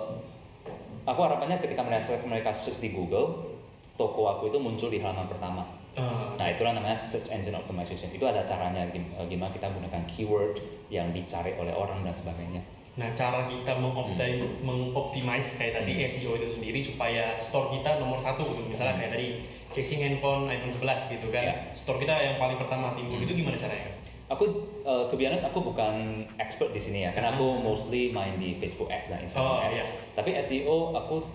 aku 1.04 1.20
harapannya 1.20 1.60
ketika 1.60 1.84
mereka 1.84 2.16
mereka 2.24 2.56
search 2.56 2.80
di 2.80 2.96
Google, 2.96 3.59
toko 4.00 4.32
aku 4.32 4.48
itu 4.48 4.56
muncul 4.56 4.88
di 4.88 4.98
halaman 4.98 5.28
pertama. 5.28 5.68
Eh, 5.92 6.02
Nah 6.40 6.48
itulah 6.48 6.72
namanya 6.72 6.96
search 6.96 7.28
engine 7.28 7.52
optimization. 7.54 8.08
Itu 8.10 8.24
ada 8.24 8.40
caranya 8.42 8.88
eh, 8.88 9.04
gimana 9.28 9.52
kita 9.52 9.68
gunakan 9.68 10.02
keyword 10.08 10.56
yang 10.88 11.12
dicari 11.12 11.52
oleh 11.54 11.76
orang 11.76 12.00
dan 12.02 12.16
sebagainya. 12.16 12.64
Nah, 12.96 13.12
cara 13.14 13.44
kita 13.46 13.76
mengoptimize, 13.76 14.44
mengoptimize 14.62 15.50
kayak 15.56 15.74
tadi 15.78 15.92
Hmm. 15.94 16.04
SEO 16.06 16.32
itu 16.34 16.48
sendiri 16.54 16.80
supaya 16.80 17.36
store 17.36 17.72
kita 17.72 17.96
nomor 17.96 18.16
satu 18.18 18.44
gitu. 18.50 18.64
Misalnya 18.66 18.96
Hmm. 18.96 19.02
kayak 19.02 19.12
tadi 19.14 19.28
casing 19.70 20.00
handphone 20.02 20.48
iPhone 20.48 20.72
11 20.74 21.08
gitu 21.10 21.28
kan. 21.30 21.44
Ya. 21.44 21.56
Store 21.76 21.96
kita 21.96 22.12
yang 22.14 22.36
paling 22.38 22.56
pertama 22.56 22.92
timbul 22.94 23.16
Hmm. 23.16 23.24
itu 23.24 23.36
gimana 23.36 23.56
caranya? 23.56 23.92
Aku, 24.30 24.46
uh, 24.84 25.04
to 25.04 25.16
be 25.16 25.26
honest, 25.26 25.42
aku 25.42 25.58
bukan 25.60 25.96
expert 26.38 26.70
di 26.70 26.78
sini 26.78 27.02
ya, 27.02 27.10
karena 27.10 27.34
aku 27.34 27.42
Ah. 27.50 27.66
mostly 27.66 28.12
main 28.12 28.38
di 28.38 28.54
Facebook 28.54 28.86
Ads 28.88 29.10
dan 29.10 29.26
Instagram 29.26 29.48
Oh, 29.50 29.58
Ads. 29.60 29.74
iya. 29.74 29.86
Tapi 30.14 30.30
SEO 30.38 30.94
aku 30.94 31.26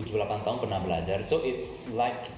7-8 0.00 0.42
tahun 0.42 0.58
pernah 0.60 0.80
belajar, 0.80 1.18
so 1.20 1.40
it's 1.40 1.86
like 1.90 2.28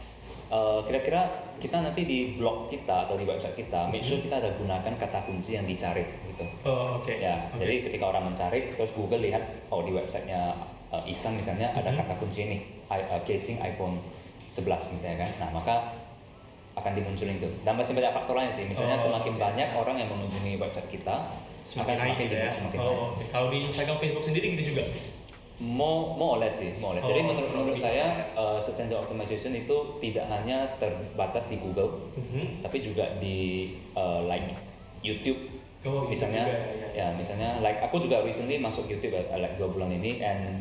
uh, 0.48 0.80
kira-kira 0.82 1.28
kita 1.56 1.76
nanti 1.76 2.02
di 2.02 2.18
blog 2.34 2.66
kita 2.66 3.04
atau 3.04 3.14
di 3.14 3.24
website 3.24 3.54
kita, 3.54 3.88
make 3.88 4.00
sure 4.00 4.18
kita 4.18 4.36
ada 4.36 4.50
gunakan 4.54 4.92
kata 4.96 5.24
kunci 5.24 5.54
yang 5.54 5.64
dicari 5.64 6.04
gitu. 6.26 6.44
Oh, 6.64 6.96
oke. 6.96 7.12
Ya, 7.12 7.48
Oke. 7.50 7.60
jadi 7.60 7.74
ketika 7.86 8.04
orang 8.08 8.28
mencari, 8.28 8.70
terus 8.70 8.90
Google 8.90 9.20
lihat, 9.20 9.42
oh 9.68 9.80
di 9.80 9.92
websitenya 9.92 10.56
uh, 10.88 11.04
Isan 11.04 11.34
misalnya 11.34 11.70
ada 11.70 11.86
Mhm. 11.86 11.98
kata 11.98 12.14
kunci 12.16 12.40
ini, 12.44 12.58
i- 12.88 13.06
uh, 13.06 13.20
casing 13.22 13.60
iPhone 13.60 14.00
11 14.48 14.90
misalnya 14.90 15.18
kan. 15.22 15.30
Nah 15.38 15.50
maka 15.52 15.74
akan 16.72 16.92
dimunculin 16.92 17.36
itu. 17.36 17.46
Dan 17.60 17.76
masih 17.76 17.92
banyak 17.92 18.10
faktor 18.10 18.34
lain 18.34 18.48
sih. 18.48 18.64
Misalnya 18.64 18.96
Oh, 18.96 19.04
semakin 19.06 19.36
oke. 19.36 19.42
banyak 19.42 19.68
orang 19.70 19.96
yang 19.96 20.08
mengunjungi 20.08 20.56
website 20.56 20.88
kita, 20.88 21.16
semakin 21.62 21.92
akan 21.92 22.00
naik 22.00 22.14
semakin 22.16 22.24
gitu 22.24 22.34
ya. 22.34 22.50
semakin 22.50 22.78
oh, 22.80 22.86
naik. 22.86 22.98
oke. 23.04 23.24
Kalau 23.28 23.46
di 23.46 23.58
Instagram 23.68 23.96
Facebook 24.00 24.24
sendiri 24.24 24.46
gitu 24.56 24.64
juga. 24.72 24.84
Mau 25.60 26.16
mau 26.16 26.40
oleh 26.40 26.48
sih, 26.48 26.72
mau 26.80 26.96
oleh. 26.96 27.04
Jadi 27.04 27.20
Oh, 27.20 27.26
menurut, 27.28 27.50
menurut 27.52 27.76
bisa. 27.76 27.92
saya 27.92 28.06
uh, 28.32 28.56
search 28.56 28.80
engine 28.80 28.96
optimization 28.96 29.52
itu 29.52 29.76
tidak 30.00 30.24
hanya 30.26 30.64
terbatas 30.76 31.46
di 31.46 31.56
Google, 31.56 32.00
Mhm. 32.16 32.64
tapi 32.64 32.80
juga 32.80 33.12
di 33.16 33.68
uh, 33.92 34.24
like 34.24 34.48
YouTube 35.00 35.36
Oh, 35.80 36.04
misalnya 36.04 36.44
juga, 36.44 36.60
ya, 36.60 36.72
ya. 36.76 36.88
ya 36.92 37.06
misalnya 37.12 37.56
like 37.60 37.80
aku 37.80 37.96
juga 37.98 38.20
recently 38.20 38.56
masuk 38.56 38.84
YouTube 38.84 39.12
uh, 39.12 39.36
like 39.36 39.56
dua 39.56 39.68
bulan 39.68 39.88
ini 39.90 40.20
and 40.20 40.60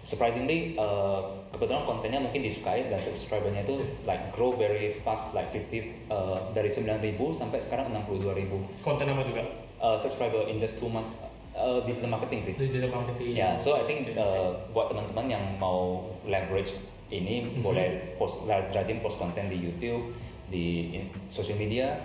surprisingly 0.00 0.76
uh, 0.76 1.24
kebetulan 1.50 1.84
kontennya 1.84 2.20
mungkin 2.20 2.40
disukai 2.40 2.84
dan 2.84 2.96
subscribernya 2.96 3.64
itu 3.64 3.76
like 4.04 4.28
grow 4.30 4.52
very 4.52 4.92
fast 4.98 5.32
like 5.32 5.48
50 5.48 6.08
uh, 6.08 6.52
dari 6.52 6.68
9.000 6.68 7.00
sampai 7.34 7.58
sekarang 7.58 7.88
62.000 7.90 8.48
Konten 8.80 9.04
apa 9.04 9.24
juga? 9.24 9.42
uh, 9.78 9.96
subscriber 9.96 10.44
in 10.46 10.56
just 10.56 10.76
two 10.76 10.86
months 10.86 11.12
uh, 11.58 11.82
digital 11.82 12.10
marketing 12.10 12.40
sih 12.40 12.54
Digital 12.54 12.88
marketing. 12.88 13.34
ya 13.34 13.52
so 13.54 13.74
I 13.74 13.82
think 13.82 14.14
uh, 14.14 14.54
buat 14.68 14.88
teman-teman 14.88 15.26
yang 15.28 15.44
mau 15.56 16.00
leverage 16.24 16.78
ini 17.08 17.42
Mhm. 17.42 17.60
boleh 17.60 17.88
post 18.14 18.44
rajin 18.46 18.98
post 18.98 19.16
konten 19.16 19.46
di 19.46 19.58
YouTube 19.58 20.14
di 20.46 20.66
in- 20.94 21.10
social 21.26 21.56
media 21.56 21.98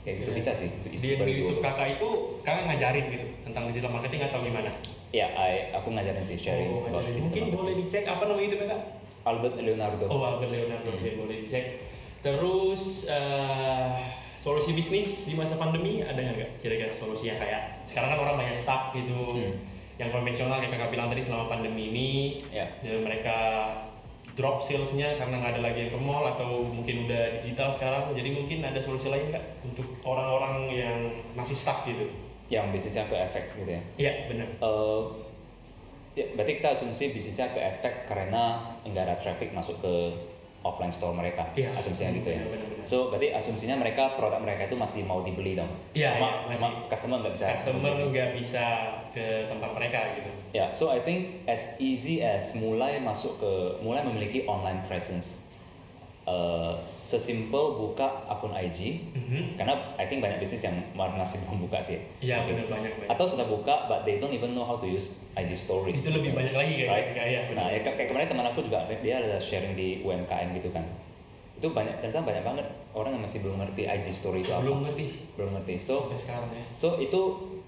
kayak 0.00 0.22
gitu 0.22 0.30
Oke. 0.30 0.38
bisa 0.38 0.50
sih 0.52 0.66
itu 0.66 0.88
di 0.88 1.34
YouTube 1.36 1.58
doable. 1.58 1.68
kakak 1.68 1.88
itu 1.92 2.08
kakak 2.40 2.64
ngajarin 2.66 3.04
gitu 3.08 3.26
tentang 3.42 3.62
digital 3.66 3.90
marketing 3.90 4.20
atau 4.24 4.40
gimana? 4.40 4.70
Ya, 5.08 5.24
I, 5.30 5.72
aku 5.72 5.88
ngajarin 5.90 6.20
sih 6.20 6.36
sharing 6.36 6.68
Oh, 6.70 6.82
about 6.82 7.00
ngajarin. 7.00 7.20
Mungkin 7.20 7.42
boleh 7.46 7.56
marketing. 7.74 7.78
dicek 7.82 8.04
apa 8.06 8.22
nama 8.24 8.38
YouTube 8.38 8.62
kakak? 8.62 8.80
Albert 9.22 9.54
Leonardo. 9.58 10.04
Oh, 10.06 10.20
Albert 10.22 10.50
Leonardo, 10.50 10.90
Hmm. 10.90 11.16
boleh 11.18 11.36
dicek. 11.42 11.64
Terus 12.20 12.82
eh, 13.06 13.88
solusi 14.48 14.72
bisnis 14.72 15.28
di 15.28 15.36
masa 15.36 15.60
pandemi 15.60 16.00
ada 16.00 16.16
nggak 16.16 16.64
kira-kira 16.64 16.96
solusinya 16.96 17.36
kayak 17.36 17.84
sekarang 17.84 18.16
kan 18.16 18.20
orang 18.24 18.36
banyak 18.40 18.56
stuck 18.56 18.96
gitu, 18.96 19.36
Hmm. 19.36 19.52
yang 20.00 20.08
konvensional 20.08 20.56
yang 20.56 20.72
kakak 20.72 20.88
bilang 20.88 21.12
tadi 21.12 21.20
selama 21.20 21.52
pandemi 21.52 21.92
ini, 21.92 22.10
Ya. 22.48 22.64
jadi 22.80 23.04
mereka 23.04 23.36
drop 24.38 24.62
salesnya 24.64 25.18
karena 25.18 25.42
nggak 25.42 25.52
ada 25.58 25.62
lagi 25.68 25.78
yang 25.84 25.92
ke 25.92 26.00
mall 26.00 26.24
atau 26.24 26.64
mungkin 26.64 27.04
udah 27.04 27.36
digital 27.36 27.68
sekarang, 27.74 28.14
jadi 28.16 28.30
mungkin 28.32 28.64
ada 28.64 28.80
solusi 28.80 29.12
lain 29.12 29.34
kak 29.34 29.44
untuk 29.66 29.84
orang-orang 30.06 30.70
yang 30.72 30.98
masih 31.36 31.58
stuck 31.58 31.84
gitu. 31.84 32.08
Yang 32.48 32.72
bisnisnya 32.72 33.04
ke 33.10 33.16
efek 33.18 33.44
gitu 33.60 33.68
ya. 33.76 33.82
Iya 34.00 34.12
benar. 34.32 34.48
Eh, 34.62 35.02
ya, 36.16 36.24
berarti 36.32 36.52
kita 36.62 36.68
asumsi 36.72 37.12
bisnisnya 37.12 37.52
ke 37.52 37.60
efek 37.60 38.08
karena 38.08 38.72
nggak 38.86 39.04
ada 39.04 39.16
traffic 39.20 39.52
masuk 39.52 39.76
ke 39.84 39.94
offline 40.68 40.92
store 40.92 41.16
mereka. 41.16 41.48
Iya. 41.56 41.72
Asumsinya 41.80 42.12
gitu 42.20 42.28
ya. 42.28 42.44
Benar-benar. 42.44 42.84
So 42.84 43.08
berarti 43.08 43.32
asumsinya 43.32 43.80
mereka 43.80 44.14
produk 44.20 44.38
mereka 44.44 44.68
itu 44.68 44.76
masih 44.76 45.00
mau 45.08 45.24
dibeli 45.24 45.56
dong. 45.56 45.72
Iya, 45.96 46.20
cuma, 46.20 46.30
iya, 46.46 46.54
cuma 46.60 46.68
customer 46.92 47.16
nggak 47.24 47.34
bisa. 47.34 47.46
customer 47.56 47.92
nggak 48.12 48.30
bisa 48.36 48.66
ke 49.16 49.26
tempat 49.48 49.70
mereka 49.72 50.00
gitu. 50.20 50.30
Ya, 50.52 50.68
so 50.72 50.92
I 50.92 51.00
think 51.00 51.48
as 51.48 51.76
easy 51.80 52.20
as 52.20 52.52
mulai 52.52 53.00
masuk 53.00 53.40
ke 53.40 53.52
mulai 53.80 54.04
memiliki 54.04 54.44
online 54.44 54.84
presence. 54.84 55.47
Uh, 56.28 56.76
sesimpel 57.08 57.80
buka 57.80 58.04
akun 58.28 58.52
IG 58.52 59.00
Mhm. 59.16 59.56
karena 59.56 59.72
I 59.96 60.04
think 60.04 60.20
banyak 60.20 60.36
bisnis 60.36 60.60
yang 60.60 60.76
masih 60.92 61.40
belum 61.42 61.64
buka 61.64 61.80
sih. 61.80 61.96
Iya 62.20 62.44
benar 62.44 62.68
banyak 62.68 62.92
banyak. 62.94 63.08
Atau 63.08 63.24
sudah 63.24 63.48
buka 63.48 63.88
but 63.88 64.04
they 64.04 64.20
don't 64.20 64.28
even 64.30 64.52
know 64.52 64.60
how 64.60 64.76
to 64.76 64.84
use 64.84 65.16
IG 65.32 65.56
stories. 65.56 66.04
Itu 66.04 66.12
lebih 66.12 66.36
banyak 66.36 66.52
lagi 66.52 66.72
kayak 66.76 66.90
Right. 66.92 67.08
kayak 67.16 67.42
Nah, 67.56 67.72
ya, 67.72 67.80
kayak 67.80 68.12
kemarin 68.12 68.28
teman 68.28 68.44
aku 68.44 68.60
juga 68.60 68.84
dia 68.92 69.14
ada 69.16 69.40
sharing 69.40 69.72
di 69.72 70.04
UMKM 70.04 70.52
gitu 70.52 70.68
kan. 70.68 70.84
Itu 71.56 71.72
banyak 71.72 71.96
ternyata 71.96 72.20
banyak 72.20 72.44
banget 72.44 72.66
orang 72.92 73.16
yang 73.16 73.24
masih 73.24 73.40
belum 73.40 73.56
ngerti 73.58 73.82
IG 73.88 74.06
story 74.12 74.44
itu 74.44 74.52
apa. 74.52 74.68
belum 74.68 74.84
ngerti 74.84 75.04
Belum 75.32 75.50
ngerti. 75.56 75.74
So 75.80 76.12
sampai 76.12 76.20
sekarang 76.20 76.50
ya. 76.52 76.64
so 76.76 77.00
itu 77.00 77.20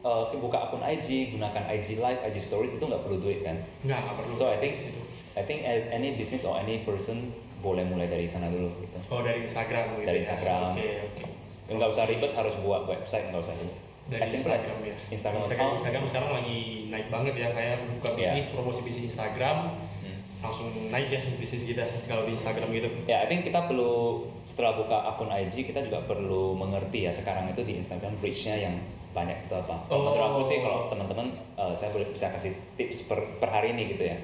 uh, 0.04 0.28
buka 0.36 0.68
akun 0.68 0.84
IG, 0.84 1.32
gunakan 1.32 1.64
IG 1.70 1.96
live, 1.96 2.20
IG 2.22 2.36
stories 2.38 2.76
itu 2.76 2.84
nggak 2.84 3.00
perlu 3.00 3.24
duit 3.24 3.40
kan. 3.40 3.56
Nggak 3.80 3.98
nggak 4.04 4.14
perlu. 4.20 4.30
So 4.30 4.52
I 4.52 4.60
think 4.60 4.76
itu. 4.76 5.00
I 5.32 5.46
think 5.46 5.64
any 5.64 6.12
business 6.12 6.44
or 6.44 6.58
any 6.58 6.84
person 6.84 7.32
boleh 7.60 7.84
mulai 7.84 8.06
dari 8.06 8.24
sana 8.24 8.48
dulu 8.48 8.68
gitu. 8.80 8.98
Oh 9.08 9.20
dari 9.20 9.44
Instagram 9.44 9.96
gitu. 9.96 10.06
Dari 10.06 10.18
ya. 10.18 10.22
Instagram. 10.24 10.60
Oke 10.72 10.86
oke. 11.06 11.24
Nggak 11.70 11.88
usah 11.88 12.04
ribet 12.04 12.32
harus 12.32 12.54
buat 12.58 12.82
website 12.84 13.28
nggak 13.28 13.40
usah 13.40 13.54
ribet. 13.54 13.78
Dari 14.10 14.20
as 14.20 14.32
Instagram 14.32 14.78
ya. 14.82 14.96
Instagram 15.08 15.40
Instagram, 15.40 15.54
account. 15.54 15.76
Instagram 15.78 16.02
sekarang 16.08 16.30
lagi 16.34 16.58
naik 16.88 17.06
banget 17.08 17.34
ya 17.36 17.48
kayak 17.52 17.76
buka 17.94 18.08
Iya. 18.10 18.32
bisnis 18.32 18.46
promosi 18.50 18.80
bisnis 18.82 19.04
Instagram 19.06 19.56
Hmm. 20.00 20.18
langsung 20.40 20.66
naik 20.88 21.08
ya 21.08 21.20
bisnis 21.36 21.62
kita 21.62 21.84
kalau 22.04 22.24
di 22.24 22.32
Instagram 22.34 22.68
gitu. 22.72 22.88
Ya, 23.04 23.22
I 23.22 23.28
think 23.28 23.44
kita 23.44 23.68
perlu 23.68 24.24
setelah 24.42 24.74
buka 24.74 24.96
akun 25.06 25.28
IG 25.28 25.62
kita 25.62 25.84
juga 25.84 26.00
perlu 26.02 26.56
mengerti 26.56 27.04
ya 27.04 27.12
sekarang 27.12 27.46
itu 27.46 27.60
di 27.62 27.76
Instagram 27.76 28.16
reach-nya 28.18 28.56
yang 28.56 28.74
banyak 29.10 29.36
itu 29.44 29.54
apa. 29.54 29.84
Oh. 29.86 30.00
Menurut 30.00 30.22
aku 30.22 30.40
sih 30.42 30.58
kalau 30.58 30.88
teman-teman 30.88 31.28
eh, 31.54 31.74
saya 31.74 31.90
boleh 31.90 32.08
bisa 32.08 32.30
kasih 32.30 32.50
tips 32.74 33.04
per, 33.04 33.20
per 33.36 33.46
hari 33.46 33.74
ini 33.74 33.94
gitu 33.94 34.06
ya. 34.06 34.16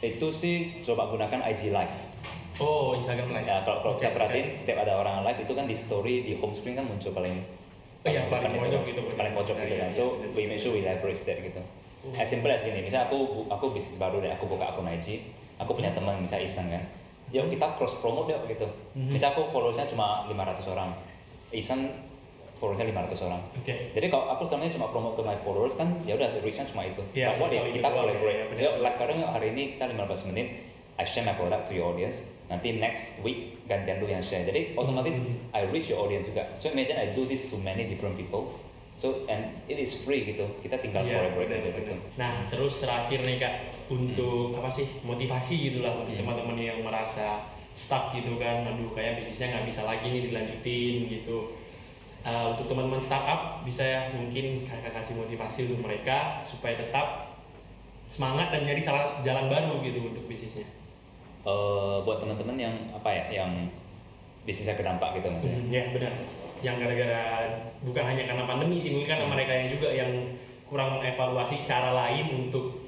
Itu 0.00 0.34
sih 0.34 0.82
coba 0.82 1.06
gunakan 1.06 1.46
IG 1.46 1.70
live. 1.70 1.98
Oh 2.62 2.94
Instagram 2.94 3.34
live. 3.34 3.42
Ya, 3.44 3.58
kalau, 3.66 3.78
kalau 3.82 3.94
Oke, 3.98 4.06
kita 4.06 4.14
perhatiin 4.14 4.46
setiap 4.54 4.78
ada 4.86 4.94
orang 4.94 5.26
live 5.26 5.42
itu 5.42 5.52
kan 5.52 5.66
di 5.66 5.74
story 5.74 6.22
di 6.22 6.32
home 6.38 6.54
screen 6.54 6.78
kan 6.78 6.86
muncul 6.86 7.10
paling 7.10 7.34
Oh 8.02 8.10
iya, 8.10 8.26
paling 8.26 8.58
pojok 8.58 8.82
gitu, 8.82 8.98
betul. 9.06 9.14
paling 9.14 9.30
pojok 9.30 9.54
Nah, 9.54 9.62
gitu 9.62 9.74
iya, 9.74 9.82
kan. 9.86 9.90
iya, 9.90 9.94
So 9.94 10.04
betul. 10.18 10.34
we 10.34 10.42
make 10.46 10.58
sure 10.58 10.74
we 10.74 10.82
leverage 10.82 11.22
that 11.22 11.38
gitu. 11.38 11.62
Oh. 12.02 12.10
As 12.18 12.26
simple 12.26 12.50
as 12.50 12.62
gini, 12.62 12.82
misalnya 12.82 13.06
aku 13.06 13.46
aku 13.46 13.70
bisnis 13.70 13.94
baru 13.94 14.18
deh, 14.18 14.30
aku 14.34 14.50
buka 14.50 14.74
akun 14.74 14.90
IG, 14.90 15.22
aku 15.54 15.70
punya 15.70 15.94
teman 15.94 16.18
misalnya 16.18 16.42
iseng 16.42 16.66
kan, 16.66 16.82
yuk 17.30 17.46
kita 17.46 17.62
cross 17.78 17.94
promote 18.02 18.34
yuk 18.34 18.42
gitu. 18.50 18.66
Mhm. 18.98 19.14
Misal 19.14 19.30
aku 19.30 19.46
followersnya 19.54 19.86
cuma 19.86 20.26
500 20.26 20.66
orang, 20.66 20.90
iseng 21.54 21.94
followersnya 22.58 22.90
500 22.90 23.22
orang. 23.22 23.38
Oke. 23.54 23.94
Jadi 23.94 24.06
kalau 24.10 24.34
aku 24.34 24.50
ini 24.50 24.74
cuma 24.74 24.90
promote 24.90 25.14
ke 25.14 25.22
my 25.22 25.38
followers 25.38 25.78
kan, 25.78 25.94
ya 26.02 26.18
udah 26.18 26.26
reach-nya 26.42 26.66
cuma 26.66 26.82
itu. 26.82 27.02
Iya, 27.14 27.38
what 27.38 27.54
if 27.54 27.62
sekali 27.62 27.78
kita 27.78 27.86
collaborate? 27.94 28.38
ya, 28.58 28.70
like 28.82 28.98
bareng 28.98 29.18
yuk 29.22 29.30
hari 29.30 29.46
ini 29.54 29.62
kita 29.78 29.86
15 29.86 30.26
menit, 30.34 30.71
I 30.98 31.04
share 31.04 31.24
my 31.24 31.34
product 31.34 31.68
to 31.68 31.72
your 31.72 31.92
audience. 31.92 32.20
Nanti 32.50 32.76
next 32.76 33.16
week 33.24 33.64
gantian 33.64 34.02
lu 34.02 34.10
yang 34.10 34.20
share. 34.20 34.44
Jadi 34.44 34.76
otomatis 34.76 35.16
Mhm. 35.16 35.56
I 35.56 35.64
reach 35.72 35.88
your 35.88 36.04
audience 36.04 36.28
juga. 36.28 36.44
So 36.60 36.68
imagine 36.68 37.00
I 37.00 37.16
do 37.16 37.24
this 37.24 37.48
to 37.48 37.56
many 37.56 37.88
different 37.88 38.14
people. 38.14 38.60
So 38.92 39.24
and 39.24 39.56
it 39.72 39.80
is 39.80 40.04
free 40.04 40.28
gitu. 40.28 40.44
Kita 40.60 40.76
tinggal 40.76 41.00
Iya, 41.08 41.24
collaborate 41.24 41.58
aja 41.58 41.72
gitu. 41.72 41.96
Nah, 42.20 42.44
terus 42.52 42.76
terakhir 42.84 43.24
nih 43.24 43.40
Kak, 43.40 43.54
untuk 43.88 44.52
apa 44.52 44.68
sih 44.68 44.84
motivasi 45.00 45.72
gitulah 45.72 45.96
untuk 45.96 46.12
Hmm. 46.12 46.28
teman-teman 46.28 46.60
yang 46.60 46.78
merasa 46.84 47.40
stuck 47.72 48.12
gitu 48.12 48.36
kan, 48.36 48.68
aduh 48.68 48.92
kayak 48.92 49.16
bisnisnya 49.16 49.48
nggak 49.56 49.64
bisa 49.72 49.88
lagi 49.88 50.12
nih 50.12 50.28
dilanjutin 50.28 51.08
gitu. 51.08 51.56
Eh, 52.22 52.44
untuk 52.52 52.68
teman-teman 52.68 53.00
startup 53.00 53.64
bisa 53.64 53.82
ya 53.82 54.00
mungkin 54.12 54.68
kakak 54.68 54.92
kasih 54.94 55.16
motivasi 55.18 55.72
untuk 55.72 55.88
mereka 55.88 56.44
supaya 56.44 56.76
tetap 56.78 57.32
semangat 58.06 58.52
dan 58.52 58.68
nyari 58.68 58.84
jalan, 58.84 59.24
jalan 59.24 59.48
baru 59.48 59.80
gitu 59.80 60.04
untuk 60.04 60.28
bisnisnya. 60.28 60.68
Eh, 61.42 61.96
buat 62.06 62.22
teman-teman 62.22 62.54
yang 62.54 62.74
apa 62.94 63.10
ya, 63.10 63.42
yang 63.42 63.50
bisnisnya 64.46 64.78
kedampak 64.78 65.18
gitu 65.18 65.26
maksudnya. 65.26 65.58
Hmm, 65.58 65.74
ya 65.74 65.82
benar. 65.90 66.14
Yang 66.62 66.76
gara-gara 66.86 67.22
bukan 67.82 68.04
hanya 68.06 68.22
karena 68.30 68.44
pandemi 68.46 68.78
sih, 68.78 68.94
mungkin 68.94 69.10
karena 69.10 69.26
Hmm. 69.26 69.34
mereka 69.34 69.52
yang 69.52 69.68
juga 69.70 69.88
yang 69.90 70.10
kurang 70.70 70.94
mengevaluasi 70.94 71.66
cara 71.66 71.90
lain 71.90 72.46
untuk 72.46 72.86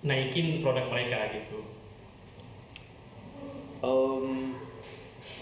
naikin 0.00 0.64
produk 0.64 0.88
mereka 0.88 1.28
gitu. 1.28 1.60
Um, 3.78 4.56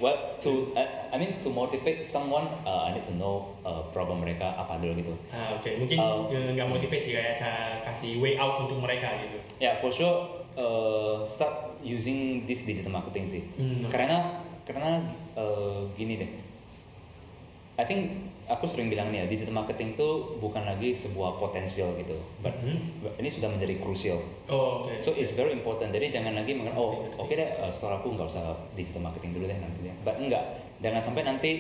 well, 0.03 0.37
to 0.43 0.75
I, 0.77 1.15
I 1.15 1.17
mean 1.17 1.41
to 1.41 1.49
motivate 1.49 2.05
someone, 2.05 2.51
uh, 2.67 2.91
I 2.91 2.99
need 2.99 3.07
to 3.07 3.15
know 3.15 3.55
uh, 3.63 3.87
problem 3.95 4.21
mereka 4.21 4.53
apa 4.53 4.77
dulu 4.77 4.99
gitu. 4.99 5.15
Ah, 5.31 5.57
Oke, 5.57 5.79
mungkin 5.79 5.97
Oh. 5.97 6.29
eh, 6.29 6.53
nggak 6.53 6.69
motivate 6.69 7.03
sih 7.03 7.15
kayak 7.15 7.39
ca- 7.39 7.81
kasih 7.83 8.19
way 8.19 8.35
out 8.35 8.61
untuk 8.61 8.83
mereka 8.83 9.15
gitu. 9.23 9.39
Ya, 9.57 9.79
for 9.79 9.89
sure 9.89 10.45
uh, 10.57 11.23
start 11.23 11.79
using 11.85 12.49
this 12.49 12.65
digital 12.67 12.91
marketing 12.91 13.25
sih. 13.29 13.43
Hmm. 13.55 13.87
Karena 13.87 14.43
karena 14.67 15.05
uh, 15.39 15.87
gini 15.95 16.19
deh. 16.19 16.33
I 17.77 17.85
think 17.85 18.33
aku 18.49 18.65
sering 18.65 18.89
bilang 18.89 19.13
nih 19.13 19.23
ya, 19.23 19.27
digital 19.29 19.53
marketing 19.53 20.01
tuh 20.01 20.41
bukan 20.41 20.65
lagi 20.65 20.97
sebuah 20.97 21.37
potensial 21.37 21.93
gitu. 22.01 22.17
But 22.41 22.57
Hmm. 22.65 22.89
ini 23.21 23.29
sudah 23.29 23.53
menjadi 23.53 23.77
crucial. 23.77 24.17
Oh, 24.49 24.89
oke. 24.89 24.97
So 24.97 25.13
it's 25.13 25.37
very 25.37 25.53
important. 25.53 25.93
Jadi 25.93 26.09
jangan 26.09 26.33
lagi 26.33 26.57
mengen 26.57 26.73
oh 26.73 27.05
oke 27.21 27.33
deh 27.37 27.61
uh, 27.61 27.69
store 27.69 28.01
aku 28.01 28.17
nggak 28.17 28.33
usah 28.33 28.57
digital 28.73 29.05
marketing 29.05 29.37
dulu 29.37 29.45
deh 29.45 29.61
nanti 29.61 29.85
deh. 29.85 29.93
But 30.01 30.17
enggak, 30.17 30.43
jangan 30.81 31.05
sampai 31.05 31.23
nanti 31.29 31.53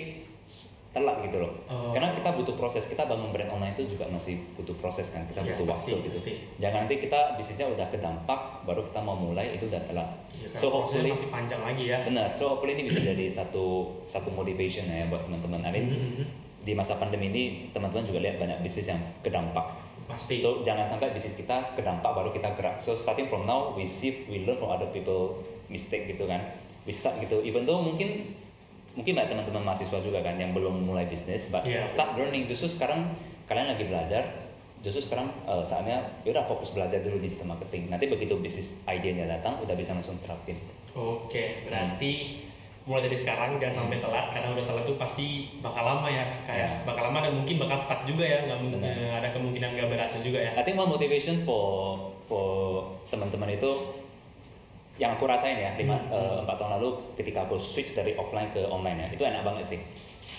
telat 0.97 1.21
gitu 1.21 1.37
loh. 1.37 1.53
Oh. 1.69 1.93
Karena 1.93 2.09
kita 2.11 2.33
butuh 2.33 2.57
proses. 2.57 2.89
Kita 2.89 3.05
bangun 3.05 3.29
brand 3.29 3.53
online 3.53 3.77
itu 3.77 3.93
juga 3.93 4.09
masih 4.09 4.41
butuh 4.57 4.73
proses 4.75 5.13
kan. 5.13 5.21
Kita 5.29 5.45
Iya, 5.45 5.53
butuh 5.53 5.67
pasti, 5.69 5.93
waktu 5.93 6.09
gitu. 6.09 6.17
pasti. 6.17 6.33
Jangan 6.57 6.79
nanti 6.83 6.95
kita 6.97 7.21
bisnisnya 7.37 7.69
udah 7.69 7.87
kedampak 7.93 8.41
baru 8.65 8.81
kita 8.83 9.01
mau 9.05 9.13
mulai 9.13 9.53
itu 9.53 9.69
udah 9.69 9.83
telat. 9.85 10.09
Iya, 10.33 10.57
so 10.57 10.73
hopefully 10.73 11.13
masih 11.13 11.29
panjang 11.29 11.61
lagi 11.61 11.85
ya. 11.85 12.01
benar. 12.03 12.33
So 12.33 12.49
hopefully 12.49 12.73
ini 12.73 12.89
bisa 12.89 13.05
jadi 13.05 13.29
satu 13.29 13.93
satu 14.03 14.33
motivation 14.33 14.89
ya 14.89 15.05
buat 15.07 15.21
teman-teman. 15.23 15.61
I 15.61 15.71
mean 15.71 15.87
Mhm. 15.93 16.25
di 16.65 16.73
masa 16.73 16.97
pandemi 16.97 17.29
ini 17.29 17.43
teman-teman 17.71 18.03
juga 18.03 18.19
lihat 18.19 18.41
banyak 18.41 18.59
bisnis 18.59 18.89
yang 18.89 18.99
kedampak. 19.21 19.77
Pasti. 20.07 20.39
So 20.39 20.63
jangan 20.63 20.83
sampai 20.83 21.13
bisnis 21.13 21.37
kita 21.37 21.77
kedampak 21.77 22.09
baru 22.09 22.33
kita 22.33 22.57
gerak. 22.57 22.81
So 22.81 22.97
starting 22.97 23.29
from 23.29 23.45
now 23.45 23.77
we 23.77 23.85
see 23.85 24.25
we 24.27 24.43
learn 24.43 24.57
from 24.57 24.73
other 24.73 24.89
people 24.89 25.37
mistake 25.69 26.09
gitu 26.09 26.25
kan. 26.25 26.41
We 26.87 26.95
start 26.95 27.19
gitu. 27.19 27.43
Even 27.43 27.67
though 27.67 27.83
mungkin 27.83 28.31
mungkin 28.97 29.13
banyak 29.13 29.29
teman-teman 29.31 29.63
mahasiswa 29.63 30.01
juga 30.01 30.19
kan 30.21 30.35
yang 30.35 30.51
belum 30.51 30.83
mulai 30.83 31.05
bisnis, 31.05 31.47
but 31.47 31.63
Iya. 31.63 31.85
start 31.85 32.17
learning. 32.17 32.49
Justru 32.49 32.67
sekarang 32.71 33.13
kalian 33.45 33.71
lagi 33.71 33.85
belajar. 33.85 34.25
Justru 34.81 35.05
sekarang 35.05 35.29
eh, 35.45 35.63
saatnya 35.63 36.01
ya 36.23 36.33
udah 36.33 36.45
fokus 36.45 36.73
belajar 36.73 36.99
dulu 36.99 37.19
digital 37.19 37.49
marketing. 37.49 37.89
Nanti 37.89 38.07
begitu 38.07 38.35
bisnis 38.37 38.81
idenya 38.85 39.29
datang 39.29 39.61
udah 39.61 39.73
bisa 39.73 39.93
langsung 39.93 40.17
terapin. 40.19 40.57
Oke, 40.93 41.65
berarti 41.65 42.43
mulai 42.87 43.03
dari 43.03 43.19
sekarang 43.19 43.59
jangan 43.59 43.83
sampai 43.83 43.99
telat 43.99 44.31
karena 44.31 44.49
udah 44.49 44.63
telat 44.65 44.85
tuh 44.87 44.95
pasti 44.95 45.27
bakal 45.59 45.83
lama 45.83 46.07
ya 46.07 46.23
kayak 46.47 46.55
Ya. 46.57 46.71
bakal 46.87 47.11
lama 47.11 47.19
dan 47.19 47.35
mungkin 47.35 47.59
bakal 47.59 47.75
stuck 47.75 48.07
juga 48.07 48.23
ya 48.23 48.47
nggak 48.47 48.59
mungkin 48.63 48.79
ada 49.11 49.27
kemungkinan 49.29 49.75
nggak 49.75 49.91
berhasil 49.91 50.23
juga 50.23 50.39
ya 50.39 50.55
I 50.55 50.63
think 50.63 50.79
one 50.79 50.87
motivation 50.87 51.43
for 51.43 51.99
for 52.23 52.79
teman-teman 53.11 53.51
itu 53.51 53.67
yang 54.97 55.13
aku 55.13 55.25
rasain 55.25 55.55
ya 55.55 55.77
lima 55.77 55.97
Hmm, 55.99 56.09
eh, 56.11 56.37
empat 56.41 56.57
tahun 56.57 56.73
lalu 56.81 56.89
ketika 57.15 57.45
aku 57.45 57.57
switch 57.57 57.93
dari 57.93 58.15
offline 58.15 58.49
ke 58.49 58.65
online 58.65 59.05
ya 59.05 59.09
itu 59.11 59.23
enak 59.23 59.43
banget 59.43 59.65
sih. 59.67 59.81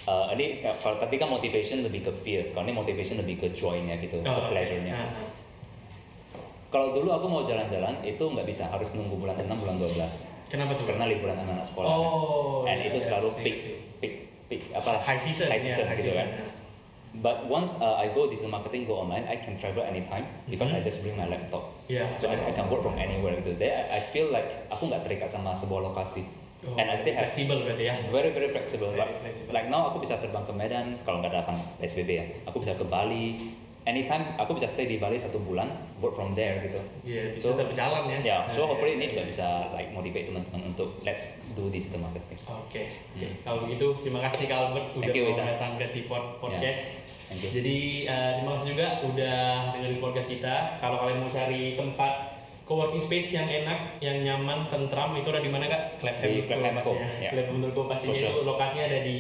Eh, 0.04 0.26
ini 0.34 0.46
ka- 0.60 0.78
kalau 0.80 0.98
tadi 0.98 1.16
kan 1.16 1.28
motivation 1.28 1.82
lebih 1.82 2.02
ke 2.02 2.12
fear, 2.12 2.42
kalau 2.52 2.64
ini 2.64 2.74
motivation 2.74 3.18
lebih 3.18 3.38
ke 3.38 3.48
joy-nya 3.52 3.96
gitu, 3.98 4.18
Oh, 4.20 4.34
ke 4.34 4.42
pleasure-nya. 4.50 4.94
Nah, 4.94 5.04
nah. 5.06 5.30
Kalau 6.68 6.92
dulu 6.92 7.10
aku 7.10 7.26
mau 7.26 7.42
jalan-jalan 7.42 8.04
itu 8.04 8.20
nggak 8.20 8.44
bisa, 8.44 8.68
harus 8.68 8.92
nunggu 8.92 9.16
bulan 9.16 9.36
6, 9.38 9.56
bulan 9.56 9.78
12 9.78 10.28
kenapa 10.48 10.72
tuh 10.74 10.84
karena 10.86 11.06
liburan 11.06 11.36
anak-anak 11.36 11.64
sekolah. 11.64 11.88
kan. 11.88 12.00
oh 12.02 12.64
And 12.64 12.80
iya, 12.82 12.88
itu 12.88 12.98
iya, 12.98 13.06
selalu 13.06 13.28
iya, 13.30 13.40
peak, 13.42 13.56
iya. 13.58 13.76
peak, 14.00 14.14
peak 14.48 14.62
apa? 14.74 14.90
high 14.98 15.16
season 15.18 15.48
high 15.48 15.60
season 15.60 15.86
high 15.86 15.96
gitu 15.96 16.08
season, 16.10 16.24
kan. 16.24 16.28
But 17.18 17.48
once 17.48 17.74
uh, 17.78 17.98
I 17.98 18.10
go 18.10 18.30
digital 18.30 18.50
marketing, 18.50 18.86
go 18.86 19.02
online, 19.02 19.26
I 19.26 19.38
can 19.38 19.58
travel 19.58 19.82
anytime 19.82 20.26
because 20.46 20.70
Mhm. 20.70 20.78
I 20.78 20.80
just 20.82 21.02
bring 21.02 21.16
my 21.16 21.26
laptop. 21.26 21.74
Iya. 21.88 22.06
So 22.18 22.30
I, 22.30 22.38
I 22.38 22.52
can 22.52 22.70
work 22.70 22.82
from 22.82 22.96
anywhere 22.96 23.34
gitu. 23.38 23.58
Then 23.58 23.74
I, 23.74 23.98
I 23.98 24.02
feel 24.04 24.30
like 24.30 24.70
aku 24.70 24.88
nggak 24.88 25.02
terikat 25.02 25.26
sama 25.26 25.52
sebuah 25.52 25.90
lokasi. 25.90 26.24
Oh, 26.66 26.74
And 26.74 26.90
I 26.90 26.98
still 26.98 27.14
have 27.14 27.30
fleksibel 27.30 27.62
berarti 27.64 27.86
ya 27.86 27.96
very 28.10 28.34
very 28.34 28.50
flexible. 28.50 28.90
Very 28.90 29.02
Like, 29.06 29.14
flexible. 29.22 29.52
like 29.54 29.68
now 29.70 29.90
aku 29.90 30.02
bisa 30.02 30.18
terbang 30.18 30.42
ke 30.42 30.54
Medan 30.54 30.98
kalau 31.06 31.22
nggak 31.22 31.30
ada 31.32 31.46
PSBB 31.78 32.10
ya. 32.12 32.26
Aku 32.50 32.58
bisa 32.58 32.74
ke 32.74 32.82
Bali. 32.82 33.54
Anytime 33.88 34.36
aku 34.36 34.60
bisa 34.60 34.68
stay 34.68 34.84
di 34.84 35.00
Bali 35.00 35.16
satu 35.16 35.40
bulan, 35.40 35.72
work 36.04 36.12
from 36.12 36.36
there 36.36 36.60
gitu. 36.60 36.76
Iya, 37.08 37.32
bisa 37.32 37.48
So- 37.48 37.56
tetap 37.56 37.72
berjalan 37.72 38.04
ya. 38.12 38.20
Ya, 38.20 38.38
so 38.44 38.68
Nah, 38.68 38.76
hopefully 38.76 39.00
iya, 39.00 39.00
ini 39.00 39.06
juga 39.16 39.24
bisa 39.24 39.48
like 39.72 39.96
motivate 39.96 40.28
teman-teman 40.28 40.76
untuk 40.76 41.00
let's 41.08 41.40
do 41.56 41.72
digital 41.72 42.04
marketing. 42.04 42.36
Oke, 42.44 42.84
oke. 43.16 43.24
Hmm. 43.24 43.34
Kalau 43.48 43.58
begitu 43.64 43.86
terima 44.04 44.20
kasih 44.28 44.44
Kak 44.52 44.60
Albert 44.60 44.88
udah 44.92 45.08
you, 45.16 45.24
mau 45.32 45.40
datang 45.40 45.72
ke 45.80 45.86
Tipot 45.96 46.24
Podcast. 46.44 47.08
You. 47.32 47.48
Jadi 47.60 47.78
eh, 48.08 48.32
terima 48.40 48.56
kasih 48.56 48.68
juga 48.76 48.88
udah 49.04 49.40
dengerin 49.76 50.00
podcast 50.04 50.28
kita. 50.32 50.56
Kalau 50.80 50.96
kalian 51.00 51.24
mau 51.24 51.32
cari 51.32 51.76
tempat 51.80 52.12
co-working 52.68 53.00
space 53.00 53.32
yang 53.32 53.48
enak, 53.48 53.96
yang 54.04 54.20
nyaman, 54.28 54.68
tentram 54.68 55.16
itu 55.16 55.32
ada 55.32 55.40
di 55.40 55.48
mana 55.48 55.72
kak? 55.72 56.04
Clapham 56.04 56.28
Di 56.28 56.44
Clapham 56.44 56.76
pastinya. 56.76 57.08
ya. 57.24 57.30
Clapham 57.32 57.88
pastinya 57.88 58.14
sure. 58.20 58.32
itu 58.36 58.42
lokasinya 58.44 58.86
ada 58.92 59.00
di 59.08 59.18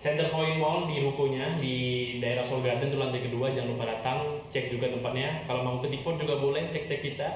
Center 0.00 0.32
Point 0.32 0.56
Mall 0.56 0.88
di 0.88 0.96
rukonya 1.04 1.60
di 1.60 1.76
daerah 2.24 2.40
Soul 2.40 2.64
Garden 2.64 2.88
itu 2.88 2.96
lantai 2.96 3.20
kedua 3.20 3.52
jangan 3.52 3.76
lupa 3.76 3.84
datang 3.84 4.40
cek 4.48 4.72
juga 4.72 4.88
tempatnya 4.88 5.44
kalau 5.44 5.60
mau 5.60 5.76
ke 5.84 5.92
Tipot 5.92 6.16
juga 6.16 6.40
boleh 6.40 6.72
cek 6.72 6.88
cek 6.88 7.00
kita 7.04 7.28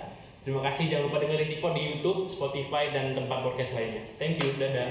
terima 0.49 0.64
kasih 0.64 0.88
jangan 0.88 1.12
lupa 1.12 1.21
dengerin 1.21 1.49
Tipot 1.52 1.73
di 1.76 1.83
YouTube 1.92 2.33
Spotify 2.33 2.88
dan 2.88 3.12
tempat 3.12 3.44
podcast 3.44 3.76
lainnya 3.76 4.09
thank 4.16 4.40
you 4.40 4.49
dadah 4.56 4.88